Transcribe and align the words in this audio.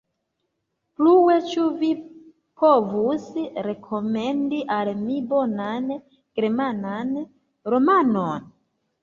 Plue, 0.99 1.33
ĉu 1.49 1.65
vi 1.81 1.89
povus 2.61 3.27
rekomendi 3.67 4.63
al 4.79 4.91
mi 5.03 5.19
bonan 5.35 5.87
germanan 6.41 7.15
romanon? 7.77 8.51